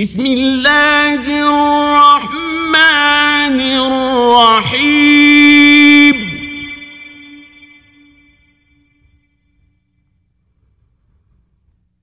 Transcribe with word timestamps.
بسم 0.00 0.24
الله 0.26 1.22
الرحمن 1.48 2.80
الرحيم. 4.40 6.16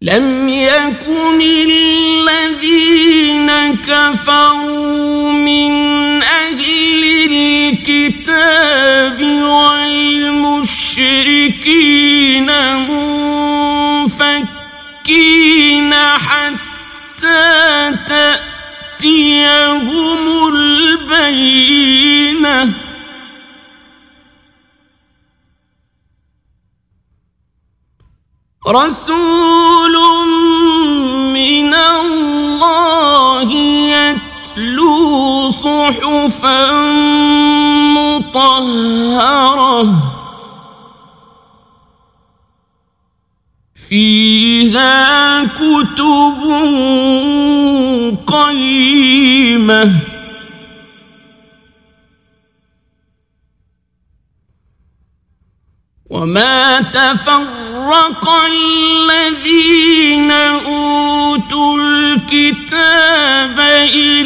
لم 0.01 0.49
يكن 0.49 1.41
الذين 1.41 3.49
كفروا 3.75 5.31
من 5.31 5.71
أهل 6.23 7.03
الكتاب 7.31 9.21
والمشركين 9.21 10.87
منفكين 14.07 15.93
حتى 15.93 16.66
تأتيهم 18.99 20.21
البينة. 20.53 21.67
رسول 28.67 29.95
من 31.33 31.73
الله 31.73 33.51
يتلو 33.93 35.51
صحفا 35.51 36.71
مطهرة. 37.95 39.83
فيها 43.89 45.43
كتب 45.45 46.41
قيمة. 48.27 49.91
وما 56.09 56.81
تفرق 56.81 58.29
الذين 58.45 60.31
أوتوا 60.31 61.77
الكتاب 61.77 63.59
إلا 63.59 64.16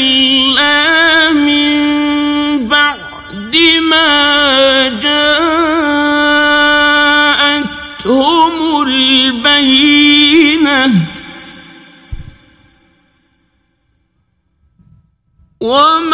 وما 15.62 16.11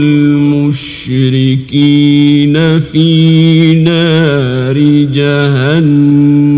في 2.79 3.73
نار 3.73 4.77
جهنم 5.13 6.55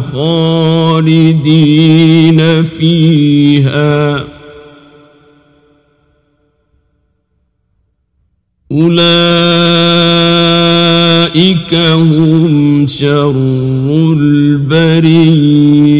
خالدين 0.00 1.60
فيها. 2.62 4.24
أولئك 8.72 9.10
هم 11.74 12.86
شر 12.86 13.34
البرية. 14.18 15.99